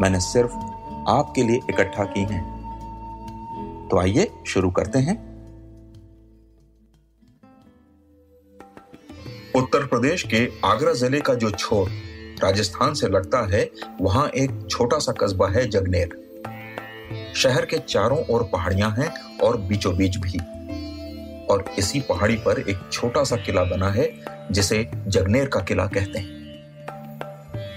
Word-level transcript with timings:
मैंने 0.00 0.20
सिर्फ़ 0.20 0.52
आपके 1.08 1.42
लिए 1.42 1.56
इकट्ठा 1.56 2.04
की 2.04 2.20
हैं। 2.20 2.62
तो 3.90 3.98
आइए 3.98 4.30
शुरू 4.46 4.70
करते 4.70 4.98
हैं। 4.98 5.32
उत्तर 9.54 9.86
प्रदेश 9.86 10.22
के 10.22 10.52
आगरा 10.64 10.92
ज़िले 10.92 11.20
का 11.20 11.34
जो 11.34 11.50
छोर 11.50 11.88
राजस्थान 12.42 12.94
से 12.94 13.08
लगता 13.08 13.46
है, 13.56 13.70
वहाँ 14.00 14.28
एक 14.28 14.66
छोटा 14.70 14.98
सा 14.98 15.12
कस्बा 15.12 15.48
है 15.48 15.68
जगनेर। 15.68 16.22
शहर 17.36 17.66
के 17.66 17.78
चारों 17.78 18.24
ओर 18.30 18.42
पहाड़ियाँ 18.42 18.90
हैं 18.90 19.38
और 19.38 19.56
बीचों 19.56 19.96
बीच 19.96 20.16
भी। 20.16 20.38
और 21.46 21.64
इसी 21.78 22.00
पहाड़ी 22.00 22.36
पर 22.36 22.60
एक 22.60 22.88
छोटा 22.92 23.24
सा 23.24 23.36
किला 23.36 23.64
बना 23.64 23.88
है, 23.88 24.24
जिसे 24.50 24.90
जगनेर 25.06 25.48
का 25.48 25.60
किला 25.60 25.86
कहते 25.86 26.18
हैं। 26.18 26.41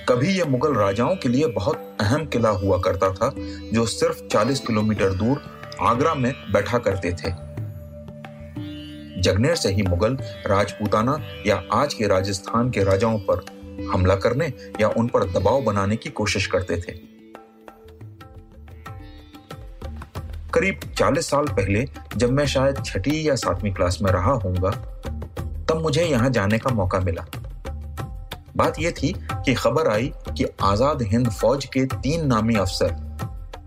कभी 0.10 0.38
यह 0.40 0.46
मुगल 0.46 0.74
राजाओं 0.74 1.16
के 1.16 1.30
लिए 1.30 1.48
बहुत 1.48 1.98
अहम 2.02 2.26
किला 2.26 2.50
हुआ 2.50 2.78
करता 2.78 3.14
था, 3.14 3.34
जो 3.74 3.86
सिर्फ़ 3.86 4.28
40 4.28 4.60
किलोमीटर 4.60 5.14
दूर 5.14 5.42
आगरा 5.82 6.16
में 6.16 6.34
बैठा 6.52 6.78
करते 6.78 7.12
थे। 7.12 7.32
जगनेर 9.22 9.56
से 9.56 9.74
ही 9.74 9.82
मुगल 9.82 10.18
राजपूताना 10.48 11.18
या 11.48 11.64
आज 11.74 11.94
के 11.94 12.08
राजस्थान 12.08 12.70
के 12.70 12.84
राजाओं 12.84 13.20
पर 13.20 13.46
हमला 13.94 14.16
करने 14.16 14.54
या 14.82 14.90
उन 14.90 15.08
पर 15.08 15.24
दबाव 15.32 15.62
बनाने 15.62 15.96
की 15.96 16.10
कोशिश 16.10 16.48
करते 16.48 16.78
थे। 16.78 16.92
करीब 20.54 20.80
40 20.98 21.30
साल 21.30 21.46
पहले, 21.46 21.86
जब 22.18 22.32
मैं 22.32 22.46
शायद 22.46 22.84
छठी 22.86 23.30
या 23.30 23.36
सातवीं 23.36 23.74
क्लास 23.74 24.00
में 24.02 24.12
रहा 24.12 24.32
होऊँगा, 24.32 24.70
तब 25.70 25.80
मुझे 25.82 26.04
यहाँ 26.04 26.30
जाने 26.30 26.58
का 26.58 26.70
मौका 26.70 27.00
मिला। 27.00 27.26
बात 28.58 28.80
यह 28.80 28.92
थी 28.92 29.14
कि 29.32 29.54
खबर 29.54 29.88
आई 29.88 30.12
कि 30.30 30.46
आज़ाद 30.64 31.02
हिंद 31.02 31.30
फौज 31.30 31.66
के 31.66 31.86
तीन 31.86 32.26
नामी 32.28 32.56
अफसर, 32.56 32.96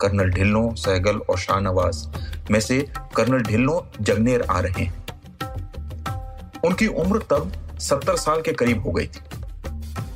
कर्नल 0.00 0.30
ढिल्लो, 0.30 0.74
सहगल 0.76 1.18
और 1.18 1.38
शाहनवाज, 1.38 2.06
में 2.50 2.60
से 2.60 2.80
कर्नल 3.16 3.42
ढिल्लो 3.42 3.86
जगनेर 4.00 4.42
आ 4.42 4.60
रहे 4.60 4.84
हैं। 4.84 5.06
उनकी 6.64 6.86
उम्र 6.86 7.18
तब 7.30 7.52
सत्तर 7.78 8.16
साल 8.16 8.40
के 8.42 8.52
करीब 8.52 8.82
हो 8.82 8.92
गई 8.92 9.06
थी। 9.06 9.20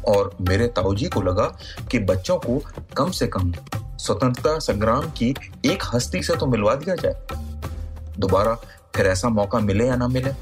और 0.09 0.37
मेरे 0.41 0.67
ताऊजी 0.67 1.07
को 1.07 1.21
लगा 1.23 1.45
कि 1.91 1.99
बच्चों 1.99 2.37
को 2.39 2.61
कम 2.97 3.11
से 3.11 3.27
कम 3.27 3.53
स्वतंत्रता 3.99 4.59
संग्राम 4.59 5.11
की 5.11 5.29
एक 5.67 5.83
हस्ती 5.95 6.23
से 6.23 6.37
तो 6.37 6.47
मिलवा 6.47 6.75
दिया 6.75 6.95
जाए। 6.95 7.15
दोबारा 8.19 8.55
फिर 8.97 9.07
ऐसा 9.07 9.29
मौका 9.29 9.59
मिले 9.59 9.87
या 9.87 9.97
ना 9.97 10.09
मिले? 10.09 10.33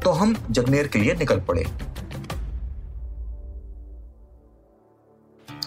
तो 0.00 0.10
हम 0.10 0.34
जगनेर 0.50 0.86
के 0.86 0.98
लिए 0.98 1.14
निकल 1.14 1.40
पड़े। 1.40 1.66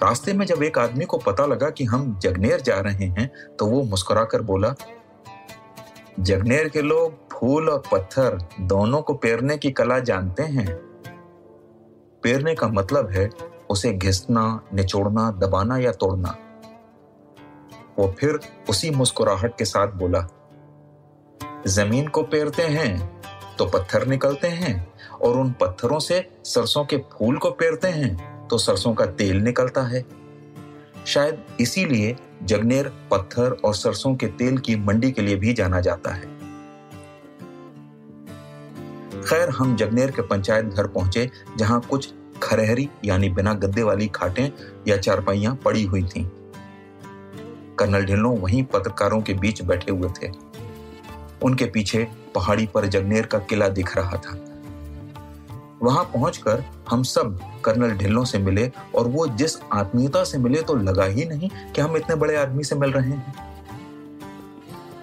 रास्ते 0.03 0.33
में 0.33 0.45
जब 0.45 0.63
एक 0.63 0.77
आदमी 0.77 1.05
को 1.05 1.17
पता 1.17 1.45
लगा 1.45 1.69
कि 1.69 1.85
हम 1.85 2.17
जगनेर 2.19 2.61
जा 2.61 2.79
रहे 2.79 3.05
हैं 3.07 3.29
तो 3.59 3.65
वो 3.65 3.81
मुस्कुराकर 3.83 4.41
बोला, 4.41 4.73
जगनेर 6.19 6.69
के 6.69 6.81
लोग 6.81 7.13
फूल 7.31 7.69
और 7.69 7.81
पत्थर 7.91 8.37
दोनों 8.61 9.01
को 9.01 9.13
पेरने 9.15 9.57
की 9.57 9.71
कला 9.71 9.99
जानते 10.01 10.43
हैं। 10.43 10.75
पेरने 12.23 12.55
का 12.55 12.67
मतलब 12.67 13.09
है 13.09 13.29
उसे 13.69 13.91
घिसना, 13.93 14.61
निचोड़ना, 14.73 15.29
दबाना 15.31 15.77
या 15.77 15.91
तोड़ना। 15.91 16.35
वो 17.99 18.07
फिर 18.19 18.39
उसी 18.69 18.89
मुस्कुराहट 18.91 19.57
के 19.57 19.65
साथ 19.65 19.93
बोला, 19.93 20.27
ज़मीन 21.67 22.07
को 22.07 22.23
पेरते 22.23 22.63
हैं 22.63 23.19
तो 23.57 23.65
पत्थर 23.67 24.07
निकलते 24.07 24.47
हैं 24.47 24.75
और 25.13 25.37
उन 25.37 25.51
पत्थरों 25.51 25.99
से 25.99 26.27
सरसों 26.45 26.85
के 26.85 26.97
फूल 27.11 27.37
को 27.37 27.49
पेरते 27.51 27.87
हैं। 27.89 28.38
तो 28.49 28.57
सरसों 28.57 28.93
का 28.93 29.05
तेल 29.05 29.37
निकलता 29.37 29.81
है। 29.81 30.05
शायद 31.07 31.43
इसीलिए 31.59 32.15
जगनेर 32.43 32.87
पत्थर 33.11 33.51
और 33.65 33.75
सरसों 33.75 34.15
के 34.15 34.27
तेल 34.27 34.57
की 34.57 34.75
मंडी 34.75 35.11
के 35.11 35.21
लिए 35.21 35.35
भी 35.35 35.53
जाना 35.53 35.79
जाता 35.79 36.13
है। 36.13 36.39
खैर, 39.21 39.49
हम 39.49 39.75
जगनेर 39.75 40.11
के 40.11 40.21
पंचायत 40.21 40.65
घर 40.65 40.87
पहुँचे, 40.87 41.29
जहाँ 41.57 41.81
कुछ 41.81 42.13
खरहरी 42.43 42.89
यानी 43.05 43.29
बिना 43.29 43.53
गद्दे 43.53 43.83
वाली 43.83 44.07
खाटें 44.07 44.51
या 44.87 44.97
चारपाइयाँ 44.97 45.55
पड़ी 45.55 45.83
हुई 45.83 46.03
थीं। 46.03 46.25
कर्नल 47.79 48.05
ढिल्लो 48.05 48.29
वहीं 48.29 48.63
पत्रकारों 48.63 49.21
के 49.21 49.33
बीच 49.33 49.61
बैठे 49.61 49.91
हुए 49.91 50.09
थे। 50.09 50.31
उनके 51.43 51.65
पीछे 51.65 52.07
पहाड़ी 52.35 52.65
पर 52.67 52.85
जगनेर 52.85 53.25
का 53.25 53.39
किला 53.39 53.67
दिख 53.67 53.97
रहा 53.97 54.17
था। 54.17 54.48
वहाँ 55.83 56.03
पहुंचकर 56.03 56.63
हम 56.89 57.03
सब 57.03 57.39
कर्नल 57.65 57.91
ढिल्लो 57.97 58.23
से 58.25 58.39
मिले 58.39 58.69
और 58.95 59.07
वो 59.07 59.27
जिस 59.27 59.57
आत्मीयता 59.73 60.23
से 60.23 60.37
मिले 60.37 60.61
तो 60.61 60.75
लगा 60.75 61.03
ही 61.05 61.25
नहीं 61.25 61.49
कि 61.49 61.81
हम 61.81 61.97
इतने 61.97 62.15
बड़े 62.15 62.35
आदमी 62.35 62.63
से 62.63 62.75
मिल 62.75 62.91
रहे 62.91 63.09
हैं। 63.09 63.47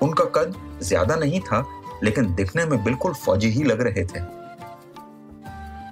उनका 0.03 0.25
कद 0.35 0.55
ज़्यादा 0.83 1.17
नहीं 1.17 1.41
था, 1.41 1.65
लेकिन 2.05 2.35
दिखने 2.35 2.65
में 2.65 2.83
बिल्कुल 2.85 3.13
फौजी 3.15 3.49
ही 3.49 3.63
लग 3.65 3.81
रहे 3.81 4.05
थे। 4.05 4.21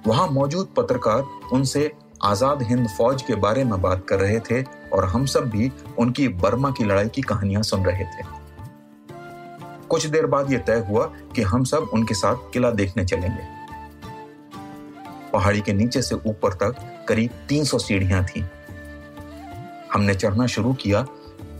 वहाँ 0.07 0.27
मौजूद 0.27 0.67
पत्रकार 0.77 1.23
उनसे 1.53 1.91
आज़ाद 2.23 2.61
हिंद 2.63 2.87
फौज 2.87 3.21
के 3.21 3.35
बारे 3.37 3.63
में 3.63 3.81
बात 3.81 4.05
कर 4.09 4.19
रहे 4.19 4.39
थे 4.41 4.61
और 4.93 5.05
हम 5.05 5.25
सब 5.25 5.49
भी 5.49 5.71
उनकी 5.99 6.27
बर्मा 6.37 6.71
की 6.71 6.83
लड़ाई 6.83 7.09
की 7.09 7.21
कहानियाँ 7.21 7.63
सुन 7.63 7.85
रहे 7.85 8.03
थे। 8.05 8.23
कुछ 9.89 10.05
देर 10.05 10.25
बाद 10.25 10.51
यह 10.51 10.59
तय 10.59 10.85
हुआ 10.89 11.05
कि 11.35 11.41
हम 11.43 11.63
सब 11.63 11.89
उनके 11.93 12.13
साथ 12.13 12.51
किला 12.53 12.71
देखने 12.71 13.05
चलेंगे। 13.05 13.54
पहाड़ी 15.35 15.61
के 15.61 15.73
नीचे 15.73 16.01
से 16.01 16.15
ऊपर 16.15 16.53
तक 16.53 16.75
करीब 17.07 17.31
300 17.47 17.79
सीढ़ियाँ 17.79 18.23
थीं। 18.25 18.43
हमने 19.93 20.13
चढ़ना 20.15 20.45
शुरू 20.47 20.73
किया, 20.73 21.01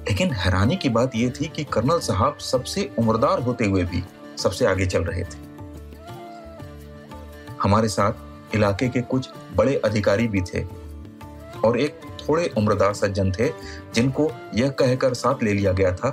लेकिन 0.08 0.32
हैरानी 0.34 0.76
की 0.76 0.90
बात 0.90 1.16
यह 1.16 1.32
थी 1.32 1.48
कि 1.48 1.64
कर्नल 1.64 2.00
साहब 2.00 2.38
सबसे 2.42 2.90
उम्रदार 3.00 3.42
होते 3.42 3.66
हुए 3.66 3.84
भी 3.84 4.04
सबसे 4.38 4.66
आगे 4.66 4.86
चल 4.86 5.04
रहे 5.04 5.24
थे 5.24 5.44
हमारे 7.64 7.88
साथ 7.90 8.56
इलाके 8.56 8.90
के 8.90 9.02
कुछ 9.02 9.30
बड़े 9.56 9.76
अधिकारी 9.86 10.28
भी 10.28 10.42
थे 10.42 10.64
और 11.66 11.80
एक 11.80 12.00
थोड़े 12.28 12.48
उम्रदार 12.58 12.94
सज्जन 12.94 13.32
थे, 13.32 13.50
जिनको 13.96 14.32
यह 14.54 14.70
कहकर 14.70 15.14
साथ 15.14 15.44
ले 15.44 15.54
लिया 15.54 15.72
गया 15.72 15.92
था 15.96 16.10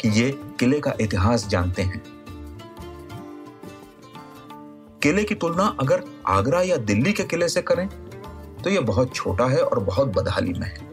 कि 0.00 0.08
ये 0.20 0.30
किले 0.60 0.80
का 0.80 0.92
इतिहास 1.00 1.46
जानते 1.48 1.82
हैं 1.82 2.02
किले 5.02 5.24
की 5.24 5.34
तुलना 5.34 5.64
अगर 5.80 6.04
आगरा 6.26 6.60
या 6.62 6.76
दिल्ली 6.76 7.12
के 7.12 7.24
किले 7.24 7.48
से 7.48 7.62
करें 7.62 7.86
तो 8.64 8.70
यह 8.70 8.80
बहुत 8.80 9.14
छोटा 9.14 9.46
है 9.46 9.60
और 9.60 9.80
बहुत 9.80 10.08
बदहाली 10.08 10.52
में 10.52 10.66
है। 10.66 10.92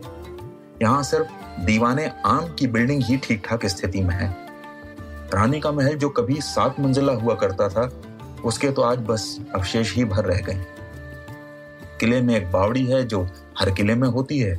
यहाँ 0.81 1.03
सिर्फ़ 1.03 1.27
दीवाने 1.65 2.07
आम 2.25 2.53
की 2.53 2.67
बिल्डिंग 2.67 3.03
ही 3.03 3.17
ठीक 3.17 3.41
ठाक 3.45 3.65
स्थिति 3.65 4.01
में 4.01 4.15
है। 4.15 4.29
रानी 5.33 5.59
का 5.59 5.71
महल 5.71 5.95
जो 5.95 6.09
कभी 6.09 6.39
सात 6.41 6.79
मंजिला 6.79 7.13
हुआ 7.13 7.35
करता 7.35 7.69
था, 7.69 7.91
उसके 8.45 8.71
तो 8.71 8.81
आज 8.81 8.99
बस 8.99 9.39
अवशेष 9.55 9.95
ही 9.95 10.05
भर 10.05 10.25
रह 10.25 10.39
गए। 10.39 10.65
किले 11.99 12.21
में 12.21 12.35
एक 12.35 12.51
बावड़ी 12.51 12.85
है 12.85 13.03
जो 13.03 13.27
हर 13.59 13.71
किले 13.71 13.95
में 13.95 14.07
होती 14.07 14.39
है। 14.39 14.57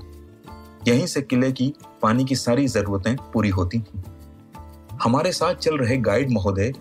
यहीं 0.88 1.06
से 1.06 1.22
किले 1.22 1.52
की 1.52 1.72
पानी 2.02 2.24
की 2.24 2.36
सारी 2.36 2.68
जरूरतें 2.68 3.16
पूरी 3.16 3.48
होती 3.48 3.78
थी। 3.78 4.02
हमारे 5.02 5.32
साथ 5.32 5.54
चल 5.54 5.76
रहे 5.76 5.96
गाइड 5.96 6.30
महोदय 6.30 6.72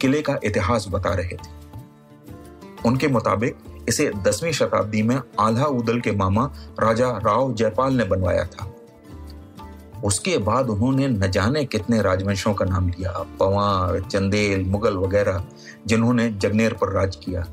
किले 0.00 0.22
का 0.22 0.38
इतिहास 0.44 0.86
बता 0.88 1.14
रहे 1.14 1.34
थे। 1.34 1.59
उनके 2.86 3.08
मुताबिक 3.08 3.56
इसे 3.88 4.10
दसवीं 4.16 4.52
शताब्दी 4.52 5.02
में 5.02 5.20
आल्हा 5.40 5.66
उदल 5.66 6.00
के 6.00 6.12
मामा 6.12 6.52
राजा 6.80 7.10
राव 7.10 7.54
जयपाल 7.54 7.94
ने 7.94 8.04
बनवाया 8.04 8.44
था। 8.44 8.74
उसके 10.04 10.38
बाद 10.38 10.68
उन्होंने 10.68 11.08
न 11.08 11.30
जाने 11.30 11.64
कितने 11.64 12.02
राजवंशों 12.02 12.54
का 12.54 12.64
नाम 12.64 12.88
लिया। 12.88 13.12
पवार, 13.40 14.00
चंदेल, 14.00 14.64
मुगल 14.64 14.96
वगैरह, 14.96 15.44
जिन्होंने 15.86 16.30
जगनेर 16.30 16.72
पर 16.72 16.92
राज 16.92 17.16
किया। 17.16 17.46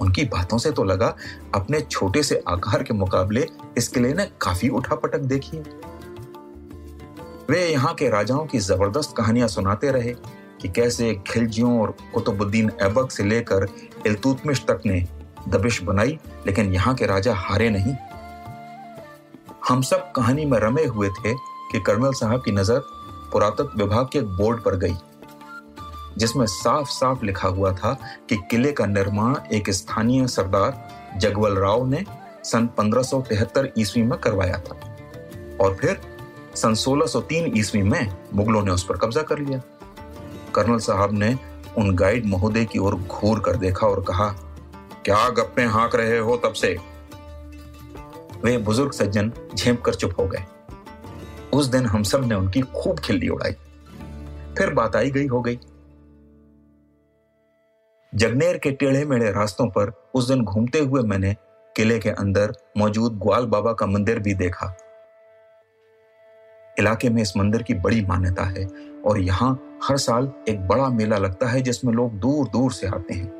उनकी 0.00 0.24
बातों 0.24 0.58
से 0.58 0.70
तो 0.70 0.84
लगा, 0.84 1.16
अपने 1.54 1.80
छोटे 1.80 2.22
से 2.22 2.42
आकार 2.48 2.82
के 2.82 2.94
मुकाबले 2.94 3.48
इस 3.78 3.88
किले 3.88 4.14
ने 4.14 4.26
काफ़ी 4.40 4.68
उठापटक 4.68 5.18
देखी। 5.18 5.58
वे 7.50 7.68
यहाँ 7.68 7.94
के 7.94 8.08
राजाओं 8.08 8.46
की 8.46 8.58
ज़बरदस्त 8.58 9.14
कहानियाँ 9.16 9.48
सुनाते 9.48 9.90
रहे। 9.90 10.14
कि 10.64 10.68
कैसे 10.70 11.14
खिलजियों 11.26 11.78
और 11.80 11.94
कुतुबुद्दीन 12.12 12.70
ऐबक 12.82 13.10
से 13.10 13.24
लेकर 13.24 13.66
इल्तुतमिश 14.06 14.64
तक 14.68 14.82
ने 14.86 15.00
दबिश 15.48 15.80
बनाई, 15.82 16.18
लेकिन 16.46 16.72
यहाँ 16.74 16.94
के 16.94 17.06
राजा 17.06 17.34
हारे 17.36 17.68
नहीं। 17.70 17.94
हम 19.68 19.82
सब 19.82 20.12
कहानी 20.12 20.44
में 20.44 20.58
रमे 20.58 20.84
हुए 20.84 21.08
थे 21.10 21.34
कि 21.72 21.80
कर्नल 21.80 22.12
साहब 22.12 22.42
की 22.44 22.52
नज़र 22.52 22.80
पुरातत्व 23.32 23.78
विभाग 23.78 24.08
के 24.12 24.18
एक 24.18 24.28
बोर्ड 24.38 24.62
पर 24.62 24.76
गई, 24.76 24.94
जिसमें 26.18 26.46
साफ़ 26.46 26.88
साफ़ 26.90 27.24
लिखा 27.24 27.48
हुआ 27.48 27.72
था 27.74 27.92
कि 28.28 28.36
किले 28.50 28.72
का 28.72 28.86
निर्माण 28.86 29.36
एक 29.52 29.70
स्थानीय 29.72 30.26
सरदार 30.28 31.18
जगवल 31.18 31.58
राव 31.58 31.86
ने 31.86 32.04
सन 32.44 32.68
1573 32.78 33.68
ईस्वी 33.78 34.02
में 34.02 34.18
करवाया 34.18 34.58
था, 34.58 34.78
और 35.60 35.76
फिर 35.76 36.00
सन 36.54 36.74
1603 36.74 37.52
ईस्वी 37.58 37.82
में 37.82 38.16
मुगलों 38.34 38.62
ने 38.62 38.70
उस 38.70 38.84
पर 38.84 38.96
कब्जा 38.96 39.22
कर 39.22 39.38
लिया। 39.38 39.60
कर्नल 40.54 40.78
साहब 40.78 41.12
ने 41.12 41.38
उन 41.78 41.94
गाइड 41.94 42.26
महोदय 42.26 42.64
की 42.64 42.78
ओर 42.78 42.94
घूर 42.94 43.40
कर 43.40 43.56
देखा 43.56 43.86
और 43.86 44.02
कहा, 44.02 44.28
क्या 45.04 45.28
गप्पे 45.28 45.64
हाँक 45.64 45.94
रहे 45.94 46.18
हो 46.18 46.36
तब 46.36 46.52
से? 46.52 46.76
वे 48.44 48.58
बुज़ुर्ग 48.58 48.92
सज्जन 48.92 49.32
झेप 49.54 49.82
कर 49.82 49.94
चुप 49.94 50.20
हो 50.20 50.26
गए। 50.26 50.44
उस 51.52 51.66
दिन 51.66 51.86
हम 51.86 52.02
सबने 52.02 52.34
उनकी 52.34 52.60
खूब 52.60 52.98
खिल्ली 52.98 53.28
उड़ाई। 53.28 53.52
फिर 54.58 54.70
बात 54.70 54.96
आई 54.96 55.10
गई 55.10 55.26
हो 55.26 55.40
गई। 55.40 55.58
जगनेर 58.14 58.58
के 58.58 58.70
टेढ़े 58.70 59.04
मेढ़े 59.04 59.32
रास्तों 59.32 59.66
पर 59.66 60.10
उस 60.14 60.28
दिन 60.28 60.44
घूमते 60.44 60.78
हुए 60.78 61.02
मैंने 61.02 61.36
किले 61.76 61.98
के 61.98 62.10
अंदर 62.10 62.52
मौजूद 62.78 63.18
ग्वाल 63.18 63.46
बाबा 63.46 63.72
का 63.72 63.86
मंदिर 63.86 64.18
भी 64.18 64.34
देखा। 64.34 64.76
इलाके 66.78 67.08
में 67.08 67.22
इस 67.22 67.36
मंदिर 67.36 67.62
की 67.62 67.74
बड़ी 67.74 68.04
मान्यता 68.06 68.44
है 68.44 68.66
और 69.06 69.20
यहाँ 69.20 69.78
हर 69.84 69.96
साल 69.96 70.32
एक 70.48 70.66
बड़ा 70.68 70.88
मेला 70.88 71.16
लगता 71.16 71.48
है 71.48 71.60
जिसमें 71.60 71.92
लोग 71.94 72.18
दूर 72.20 72.48
दूर 72.48 72.72
से 72.72 72.86
आते 72.86 73.14
हैं। 73.14 73.32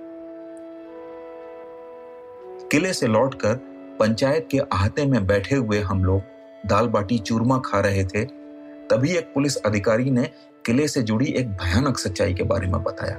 किले 2.73 2.93
से 2.93 3.07
लौटकर 3.07 3.55
पंचायत 4.01 4.49
के 4.51 4.59
आहते 4.59 5.07
में 5.07 5.27
बैठे 5.27 5.57
हुए 5.57 5.81
हम 5.81 6.05
लोग 6.05 6.23
दाल 6.67 6.89
बाटी 6.89 7.19
चूरमा 7.19 7.59
खा 7.65 7.81
रहे 7.81 8.05
थे, 8.05 8.25
तभी 8.25 9.17
एक 9.17 9.33
पुलिस 9.35 9.57
अधिकारी 9.57 10.11
ने 10.11 10.29
किले 10.67 10.89
से 10.89 11.03
जुड़ी 11.03 11.27
एक 11.27 11.49
भयानक 11.53 11.99
सच्चाई 11.99 12.35
के 12.35 12.43
बारे 12.43 12.67
में 12.67 12.83
बताया। 12.83 13.19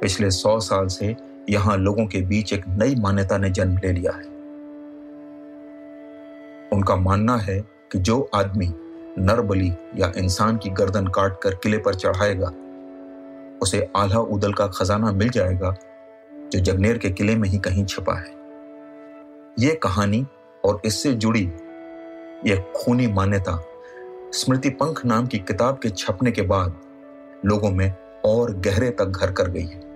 पिछले 0.00 0.30
सौ 0.30 0.58
साल 0.60 0.86
से 0.86 1.14
यहाँ 1.50 1.76
लोगों 1.76 2.06
के 2.06 2.20
बीच 2.22 2.52
एक 2.52 2.64
नई 2.68 2.94
मान्यता 2.94 3.38
ने 3.38 3.50
जन्म 3.50 3.78
ले 3.84 3.92
लिया 3.92 4.12
है। 4.12 4.26
उनका 6.72 6.96
मानना 6.96 7.36
है 7.36 7.58
कि 7.92 7.98
जो 7.98 8.30
आदमी 8.34 8.74
नरबली 9.18 9.72
या 9.96 10.12
इंसान 10.16 10.56
की 10.56 10.70
गर्दन 10.70 11.06
काट 11.06 11.40
कर 11.42 11.54
किले 11.54 11.78
पर 11.78 11.94
चढ़ाएगा, 11.94 12.52
उसे 13.62 13.90
आल्हा 13.96 14.20
उदल 14.20 14.52
का 14.52 14.66
खजाना 14.66 15.12
मिल 15.12 15.28
जाएगा, 15.28 15.76
जो 16.52 16.60
जगनेर 16.60 16.98
के 16.98 17.10
किले 17.10 17.36
में 17.36 17.48
ही 17.48 17.58
कहीं 17.58 17.84
छिपा 17.84 18.14
है। 18.18 18.36
यह 19.58 19.78
कहानी 19.82 20.26
और 20.64 20.80
इससे 20.84 21.12
जुड़ी 21.12 21.52
यह 22.46 22.72
खूनी 22.76 23.06
मान्यता 23.06 23.64
स्मृति 24.32 24.70
पंख 24.70 25.06
नाम 25.06 25.26
की 25.26 25.38
किताब 25.38 25.78
के 25.78 25.90
छपने 25.90 26.30
के 26.30 26.42
बाद 26.42 26.80
लोगों 27.44 27.70
में 27.70 27.94
और 28.24 28.52
गहरे 28.52 28.90
तक 28.90 29.04
घर 29.04 29.32
कर 29.32 29.48
गई 29.48 29.66
है। 29.66 29.86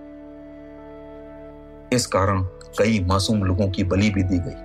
इस 1.93 2.05
कारण 2.05 2.43
कई 2.79 3.03
मासूम 3.05 3.43
लोगों 3.43 3.69
की 3.69 3.83
बलि 3.83 4.09
भी 4.09 4.23
दी 4.23 4.37
गई। 4.37 4.62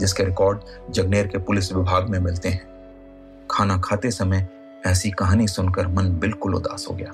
जिसके 0.00 0.24
रिकॉर्ड 0.24 0.60
जगनेर 0.90 1.26
के 1.26 1.38
पुलिस 1.38 1.72
विभाग 1.72 2.08
में 2.08 2.18
मिलते 2.18 2.48
हैं। 2.48 3.46
खाना 3.50 3.80
खाते 3.84 4.10
समय 4.10 4.48
ऐसी 4.86 5.10
कहानी 5.10 5.46
सुनकर 5.48 5.86
मन 5.86 6.08
बिल्कुल 6.18 6.54
उदास 6.54 6.86
हो 6.90 6.94
गया। 6.94 7.12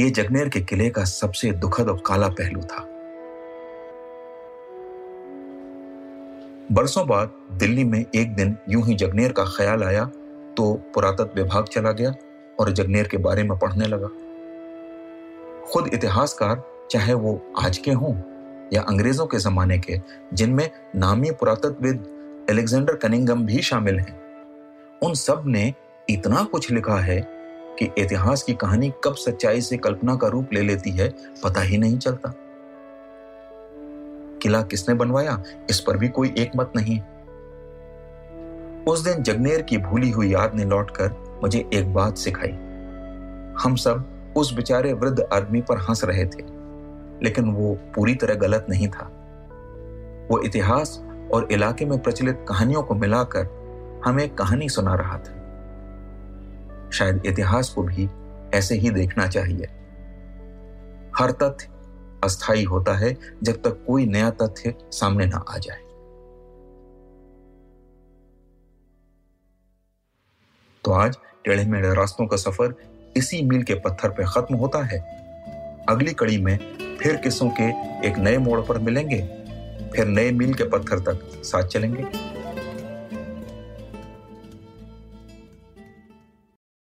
ये 0.00 0.10
जगनेर 0.10 0.48
के 0.48 0.60
किले 0.60 0.90
का 0.90 1.04
सबसे 1.04 1.50
दुखद 1.52 1.88
और 1.88 2.02
काला 2.06 2.28
पहलू 2.28 2.60
था। 2.60 2.84
बरसों 6.72 7.06
बाद 7.06 7.32
दिल्ली 7.52 7.84
में 7.84 8.04
एक 8.14 8.34
दिन 8.34 8.56
यूँ 8.68 8.82
ही 8.82 8.94
जगनेर 8.94 9.32
का 9.32 9.44
ख्याल 9.46 9.82
आया 9.84 10.04
तो 10.56 10.72
पुरातत्व 10.94 11.30
विभाग 11.34 11.64
चला 11.64 11.92
गया 11.92 12.14
और 12.60 12.70
जगनेर 12.70 13.08
के 13.08 13.16
बारे 13.16 13.42
में 13.42 13.58
पढ़ने 13.58 13.86
लगा। 13.86 14.08
खुद 15.72 15.90
इतिहासकार, 15.94 16.62
चाहे 16.90 17.14
वो 17.14 17.40
आज 17.62 17.78
के 17.78 17.90
हों 17.90 18.14
या 18.72 18.82
अंग्रेज़ों 18.82 19.26
के 19.26 19.38
जमाने 19.38 19.78
के, 19.78 20.00
जिनमें 20.34 20.70
नामी 20.96 21.30
पुरातत्वविद 21.30 22.04
एलेक्जेंडर 22.50 22.94
कनिंगम 22.94 23.46
भी 23.46 23.62
शामिल 23.62 23.98
हैं। 23.98 24.20
उन 25.02 25.14
सबने 25.14 25.74
इतना 26.10 26.42
कुछ 26.44 26.70
लिखा 26.70 26.96
है 26.96 27.36
कि 27.78 27.90
इतिहास 27.98 28.42
की 28.42 28.54
कहानी 28.54 28.92
कब 29.04 29.14
सच्चाई 29.14 29.60
से 29.60 29.76
कल्पना 29.76 30.16
का 30.16 30.28
रूप 30.28 30.48
ले 30.52 30.60
लेती 30.60 30.90
है, 30.90 31.14
पता 31.44 31.60
ही 31.60 31.78
नहीं 31.78 31.98
चलता। 31.98 32.34
किला 34.42 34.62
किसने 34.62 34.94
बनवाया, 34.94 35.42
इस 35.70 35.80
पर 35.80 35.96
भी 35.96 36.08
कोई 36.08 36.34
एक 36.38 36.50
मत 36.56 36.72
नहीं। 36.76 37.00
उस 38.84 39.00
दिन 39.00 39.22
जगनेर 39.22 39.62
की 39.62 39.78
भूली 39.78 40.10
हुई 40.10 40.32
याद 40.32 40.54
ने 40.54 40.64
लौटकर 40.64 41.38
मुझे 41.42 41.70
एक 41.74 41.94
बात 41.94 42.16
सिखाई। 42.16 42.52
हम 43.62 43.74
सब 43.76 44.12
उस 44.36 44.54
बेचारे 44.54 44.92
वृद्ध 44.92 45.28
आदमी 45.32 45.60
पर 45.60 45.78
हंस 45.78 46.04
रहे 46.04 46.24
थे। 46.24 46.55
लेकिन 47.22 47.50
वो 47.50 47.74
पूरी 47.94 48.14
तरह 48.14 48.34
गलत 48.34 48.66
नहीं 48.68 48.88
था। 48.88 49.12
वो 50.30 50.40
इतिहास 50.40 51.02
और 51.34 51.48
इलाके 51.52 51.84
में 51.84 51.98
प्रचलित 52.02 52.44
कहानियों 52.48 52.82
को 52.82 52.94
मिलाकर 52.94 53.48
हमें 54.04 54.34
कहानी 54.34 54.68
सुना 54.68 54.94
रहा 54.94 55.18
था। 55.18 55.32
शायद 56.90 57.22
इतिहास 57.26 57.68
को 57.68 57.82
भी 57.82 58.08
ऐसे 58.54 58.74
ही 58.74 58.90
देखना 58.90 59.26
चाहिए। 59.26 59.66
हर 61.18 61.30
तथ्य 61.30 61.68
अस्थाई 62.24 62.64
होता 62.64 62.94
है 62.94 63.16
जब 63.42 63.52
तक 63.52 63.84
कोई 63.86 64.06
नया 64.06 64.30
तथ्य 64.30 64.74
सामने 64.92 65.26
ना 65.26 65.44
आ 65.48 65.58
जाए। 65.58 65.78
तो 70.84 70.92
आज 70.92 71.18
टेढ़े 71.44 71.64
मेढ़े 71.64 71.94
रास्तों 71.94 72.26
का 72.26 72.36
सफ़र 72.36 72.74
इसी 73.16 73.42
मील 73.42 73.62
के 73.62 73.74
पत्थर 73.74 74.08
पर 74.08 74.24
खत्म 74.24 74.54
होता 74.54 74.82
है। 74.84 74.98
अगली 75.88 76.12
कड़ी 76.12 76.38
में 76.38 76.58
फिर 77.02 77.16
किस्सों 77.16 77.50
के 77.60 77.68
एक 78.08 78.18
नए 78.18 78.38
मोड़ 78.38 78.60
पर 78.60 78.78
मिलेंगे? 78.78 79.18
फिर 79.92 80.06
नए 80.06 80.30
मील 80.30 80.54
के 80.54 80.64
पत्थर 80.64 80.98
तक 80.98 81.44
साथ 81.44 81.62
चलेंगे? 81.62 82.25